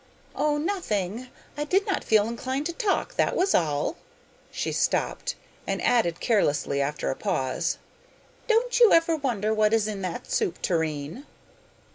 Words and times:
'Oh, 0.35 0.57
nothing; 0.57 1.27
I 1.55 1.63
did 1.63 1.85
not 1.85 2.03
feel 2.03 2.27
inclined 2.27 2.65
to 2.65 2.73
talk, 2.73 3.17
that 3.17 3.35
was 3.35 3.53
all!' 3.53 3.97
She 4.49 4.71
stopped, 4.71 5.35
and 5.67 5.79
added 5.79 6.19
carelessly 6.19 6.81
after 6.81 7.11
a 7.11 7.15
pause, 7.15 7.77
'Don't 8.47 8.79
you 8.79 8.93
ever 8.93 9.15
wonder 9.15 9.53
what 9.53 9.75
is 9.75 9.87
in 9.87 10.01
that 10.01 10.31
soup 10.31 10.59
tureen? 10.59 11.27